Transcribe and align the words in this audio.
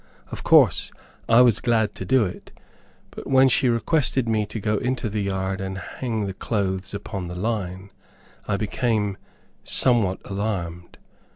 Of 0.31 0.41
course 0.41 0.91
I 1.29 1.41
was 1.41 1.59
glad 1.61 1.93
to 1.93 2.05
do 2.05 2.25
it; 2.25 2.51
but 3.11 3.27
when 3.27 3.49
she 3.49 3.69
requested 3.69 4.27
me 4.27 4.47
to 4.47 4.59
go 4.59 4.77
into 4.79 5.09
the 5.11 5.21
yard 5.21 5.61
and 5.61 5.77
hang 5.77 6.25
the 6.25 6.33
clothes 6.33 6.95
upon 6.95 7.27
the 7.27 7.35
line, 7.35 7.91
I 8.47 8.57
became 8.57 9.17
somewhat 9.63 10.19
alarmed. 10.25 10.97